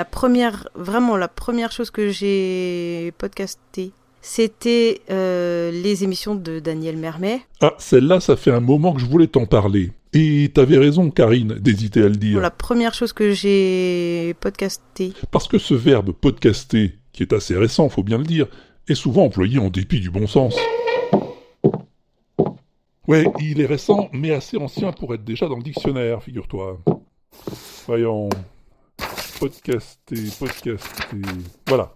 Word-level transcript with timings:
La 0.00 0.06
première, 0.06 0.66
vraiment 0.74 1.18
la 1.18 1.28
première 1.28 1.72
chose 1.72 1.90
que 1.90 2.08
j'ai 2.08 3.12
podcasté, 3.18 3.92
c'était 4.22 5.02
euh, 5.10 5.70
les 5.70 6.04
émissions 6.04 6.34
de 6.34 6.58
Daniel 6.58 6.96
Mermet. 6.96 7.42
Ah, 7.60 7.74
celle-là, 7.76 8.18
ça 8.20 8.36
fait 8.36 8.50
un 8.50 8.60
moment 8.60 8.94
que 8.94 9.00
je 9.02 9.04
voulais 9.04 9.26
t'en 9.26 9.44
parler. 9.44 9.92
Et 10.14 10.50
t'avais 10.54 10.78
raison, 10.78 11.10
Karine, 11.10 11.52
d'hésiter 11.52 12.00
à 12.00 12.08
le 12.08 12.16
dire. 12.16 12.40
La 12.40 12.50
première 12.50 12.94
chose 12.94 13.12
que 13.12 13.32
j'ai 13.32 14.34
podcasté. 14.40 15.12
Parce 15.32 15.46
que 15.46 15.58
ce 15.58 15.74
verbe 15.74 16.12
podcaster, 16.12 16.94
qui 17.12 17.22
est 17.22 17.34
assez 17.34 17.54
récent, 17.54 17.86
faut 17.90 18.02
bien 18.02 18.16
le 18.16 18.24
dire, 18.24 18.46
est 18.88 18.94
souvent 18.94 19.24
employé 19.24 19.58
en 19.58 19.68
dépit 19.68 20.00
du 20.00 20.08
bon 20.10 20.26
sens. 20.26 20.56
Ouais, 23.06 23.26
il 23.38 23.60
est 23.60 23.66
récent, 23.66 24.08
mais 24.14 24.32
assez 24.32 24.56
ancien 24.56 24.92
pour 24.92 25.12
être 25.12 25.24
déjà 25.24 25.46
dans 25.46 25.58
le 25.58 25.62
dictionnaire, 25.62 26.22
figure-toi. 26.22 26.80
Voyons. 27.86 28.30
Podcaster, 29.40 30.28
podcaster. 30.38 30.76
Voilà. 31.66 31.94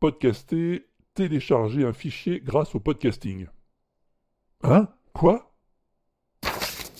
Podcaster, 0.00 0.86
télécharger 1.14 1.82
un 1.82 1.94
fichier 1.94 2.40
grâce 2.40 2.74
au 2.74 2.80
podcasting. 2.80 3.46
Hein? 4.62 4.88
Quoi? 5.14 5.50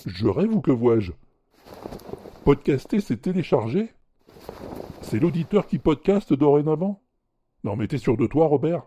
Je 0.06 0.26
rêve 0.26 0.54
ou 0.54 0.62
que 0.62 0.70
vois-je? 0.70 1.12
Podcaster, 2.46 3.00
c'est 3.00 3.18
télécharger? 3.18 3.92
C'est 5.02 5.18
l'auditeur 5.18 5.66
qui 5.66 5.76
podcaste 5.76 6.32
dorénavant? 6.32 7.02
Non 7.62 7.76
mais 7.76 7.86
t'es 7.86 7.98
sûr 7.98 8.16
de 8.16 8.26
toi, 8.26 8.46
Robert? 8.46 8.84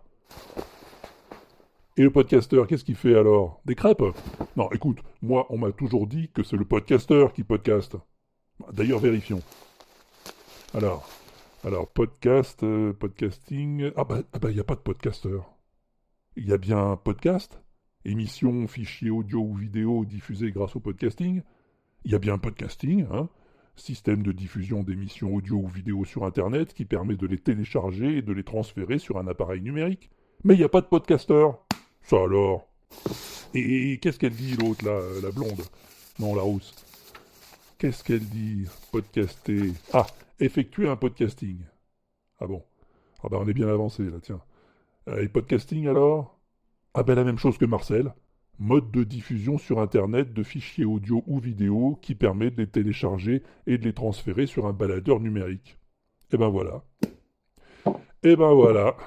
Et 1.98 2.02
le 2.02 2.12
podcasteur, 2.12 2.66
qu'est-ce 2.66 2.84
qu'il 2.84 2.96
fait 2.96 3.16
alors? 3.16 3.62
Des 3.66 3.76
crêpes? 3.76 4.02
Non, 4.56 4.72
écoute, 4.72 5.04
moi, 5.22 5.46
on 5.52 5.60
m'a 5.60 5.72
toujours 5.72 6.08
dit 6.08 6.32
que 6.34 6.42
c'est 6.42 6.58
le 6.58 6.66
podcasteur 6.66 7.34
qui 7.34 7.44
podcaste. 7.44 7.98
D'ailleurs, 8.74 9.00
vérifions. 9.00 9.44
Alors, 10.74 11.10
alors 11.64 11.88
podcast, 11.88 12.62
euh, 12.64 12.92
podcasting. 12.92 13.92
Ah 13.96 14.04
bah, 14.04 14.22
ah 14.34 14.40
bah, 14.40 14.50
il 14.52 14.56
n'y 14.56 14.60
a 14.60 14.66
pas 14.66 14.76
de 14.76 14.82
podcasteur. 14.82 15.50
Il 16.36 16.48
y 16.48 16.54
a 16.54 16.58
bien 16.58 17.00
podcast, 17.02 17.62
émission, 18.04 18.68
fichier 18.68 19.10
audio 19.10 19.40
ou 19.40 19.56
vidéo 19.56 20.04
diffusée 20.04 20.52
grâce 20.52 20.76
au 20.76 20.82
podcasting. 20.82 21.42
Il 22.04 22.12
y 22.12 22.16
a 22.16 22.20
bien 22.20 22.38
podcasting, 22.38 23.06
hein 23.12 23.30
système 23.76 24.24
de 24.24 24.32
diffusion 24.32 24.82
d'émissions 24.82 25.36
audio 25.36 25.58
ou 25.58 25.68
vidéo 25.68 26.04
sur 26.04 26.26
Internet 26.26 26.74
qui 26.74 26.84
permet 26.84 27.16
de 27.16 27.28
les 27.28 27.38
télécharger 27.38 28.18
et 28.18 28.22
de 28.24 28.34
les 28.34 28.44
transférer 28.44 28.98
sur 28.98 29.20
un 29.20 29.28
appareil 29.28 29.62
numérique. 29.62 30.10
Mais 30.44 30.56
il 30.56 30.58
n'y 30.58 30.64
a 30.64 30.70
pas 30.70 30.82
de 30.82 30.88
podcasteur. 30.88 31.60
Ça 32.02 32.18
alors? 32.18 32.68
Et, 33.54 34.00
qu'est-ce 34.00 34.20
qu'elle 34.20 34.36
dit 34.36 34.56
l'autre 34.56 34.84
la 34.84 35.32
blonde? 35.32 35.62
Non, 36.20 36.36
la 36.36 36.42
rousse. 36.42 36.74
Qu'est-ce 37.78 38.04
qu'elle 38.04 38.28
dit? 38.28 38.66
Podcaster. 38.92 39.74
Ah, 39.94 40.08
effectuer 40.40 40.88
un 40.88 40.96
podcasting. 40.96 41.60
Ah 42.40 42.48
bon? 42.48 42.64
Ah 43.24 43.30
ben 43.30 43.38
on 43.42 43.48
est 43.48 43.54
bien 43.54 43.68
avancé 43.68 44.04
là, 44.04 44.20
tiens. 44.22 44.42
Euh, 45.08 45.24
et 45.24 45.28
podcasting 45.28 45.88
alors? 45.88 46.40
Ah 46.94 47.04
ben 47.04 47.16
la 47.16 47.24
même 47.24 47.38
chose 47.38 47.58
que 47.58 47.66
Marcel. 47.66 48.14
Mode 48.60 48.90
de 48.90 49.04
diffusion 49.04 49.60
sur 49.60 49.80
Internet 49.80 50.34
de 50.34 50.42
fichiers 50.42 50.86
audio 50.86 51.24
ou 51.28 51.40
vidéo 51.40 52.00
qui 52.02 52.16
permet 52.16 52.50
de 52.50 52.58
les 52.58 52.68
télécharger 52.68 53.44
et 53.68 53.78
de 53.78 53.84
les 53.84 53.94
transférer 53.94 54.48
sur 54.48 54.66
un 54.66 54.74
baladeur 54.74 55.20
numérique. 55.20 55.78
Et 56.32 56.36
eh 56.36 56.38
ben 56.38 56.50
voilà. 56.50 56.84
Et 58.24 58.32
eh 58.32 58.36
ben 58.36 58.54
voilà. 58.54 58.98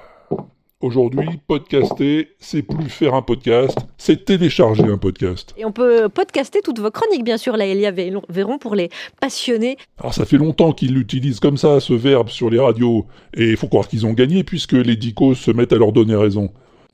Aujourd'hui, 0.81 1.27
podcaster, 1.45 2.29
c'est 2.39 2.63
plus 2.63 2.89
faire 2.89 3.13
un 3.13 3.21
podcast, 3.21 3.77
c'est 3.99 4.25
télécharger 4.25 4.85
un 4.85 4.97
podcast. 4.97 5.53
Et 5.55 5.63
on 5.63 5.71
peut 5.71 6.09
podcaster 6.09 6.61
toutes 6.63 6.79
vos 6.79 6.89
chroniques, 6.89 7.23
bien 7.23 7.37
sûr, 7.37 7.55
là, 7.55 7.67
Elia 7.67 7.91
Véron, 7.91 8.57
pour 8.57 8.73
les 8.73 8.89
passionnés. 9.19 9.77
Alors, 9.99 10.15
ça 10.15 10.25
fait 10.25 10.37
longtemps 10.37 10.71
qu'ils 10.71 10.95
l'utilisent 10.95 11.39
comme 11.39 11.57
ça, 11.57 11.79
ce 11.79 11.93
verbe, 11.93 12.29
sur 12.29 12.49
les 12.49 12.57
radios. 12.57 13.05
Et 13.35 13.51
il 13.51 13.57
faut 13.57 13.67
croire 13.67 13.87
qu'ils 13.87 14.07
ont 14.07 14.13
gagné, 14.13 14.43
puisque 14.43 14.73
les 14.73 14.95
dicos 14.95 15.35
se 15.35 15.51
mettent 15.51 15.71
à 15.73 15.77
leur 15.77 15.91
donner 15.91 16.15
raison. 16.15 16.51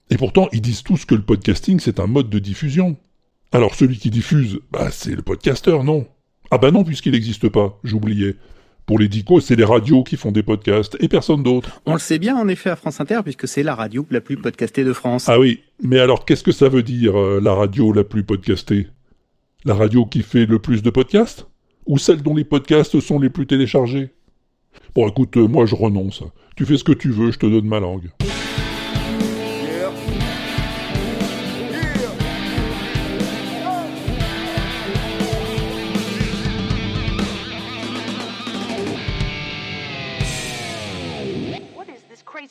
Et 0.10 0.18
pourtant, 0.18 0.50
ils 0.52 0.62
disent 0.62 0.84
tous 0.84 1.06
que 1.06 1.16
le 1.16 1.22
podcasting, 1.22 1.80
c'est 1.80 2.02
un 2.02 2.08
mode 2.08 2.30
de 2.30 2.40
diffusion. 2.40 2.98
Alors, 3.54 3.74
celui 3.74 3.98
qui 3.98 4.10
diffuse, 4.10 4.60
bah, 4.70 4.90
c'est 4.92 5.16
le 5.16 5.22
podcasteur, 5.22 5.86
non? 5.86 6.08
Ah 6.52 6.58
bah 6.58 6.72
non, 6.72 6.84
puisqu'il 6.84 7.14
n'existe 7.14 7.48
pas, 7.48 7.80
j'oubliais. 7.86 8.36
Pour 8.88 9.00
les 9.00 9.10
dicos, 9.10 9.42
c'est 9.42 9.58
les 9.58 9.66
radios 9.66 10.06
qui 10.06 10.16
font 10.16 10.32
des 10.32 10.44
podcasts 10.44 10.96
et 11.02 11.10
personne 11.10 11.44
d'autre. 11.44 11.82
On 11.86 11.92
le 11.92 12.00
sait 12.00 12.20
bien 12.20 12.38
en 12.38 12.48
effet 12.48 12.70
à 12.70 12.78
France 12.78 13.02
Inter 13.02 13.20
puisque 13.22 13.46
c'est 13.46 13.62
la 13.62 13.76
radio 13.76 14.08
la 14.10 14.22
plus 14.22 14.38
podcastée 14.38 14.86
de 14.86 14.94
France. 14.94 15.28
Ah 15.28 15.38
oui, 15.42 15.60
mais 15.84 16.00
alors 16.00 16.24
qu'est-ce 16.24 16.42
que 16.42 16.54
ça 16.54 16.70
veut 16.70 16.84
dire 16.84 17.20
euh, 17.20 17.42
la 17.44 17.54
radio 17.54 17.92
la 17.92 18.06
plus 18.06 18.24
podcastée? 18.24 18.88
La 19.66 19.74
radio 19.74 20.06
qui 20.06 20.22
fait 20.22 20.46
le 20.46 20.60
plus 20.60 20.84
de 20.84 20.90
podcasts? 20.90 21.48
Ou 21.86 21.98
celle 21.98 22.22
dont 22.22 22.34
les 22.34 22.46
podcasts 22.46 23.02
sont 23.02 23.20
les 23.20 23.30
plus 23.30 23.46
téléchargés? 23.46 24.12
Bon 24.96 25.06
écoute, 25.10 25.36
euh, 25.36 25.50
moi 25.50 25.66
je 25.66 25.76
renonce. 25.76 26.24
Tu 26.56 26.66
fais 26.66 26.78
ce 26.78 26.86
que 26.86 26.94
tu 26.94 27.12
veux, 27.12 27.34
je 27.34 27.40
te 27.40 27.46
donne 27.46 27.68
ma 27.68 27.82
langue. 27.82 28.10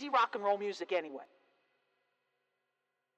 Rock 0.08 0.34
and 0.34 0.44
roll 0.44 0.58
music 0.58 0.92
anyway. 0.92 1.24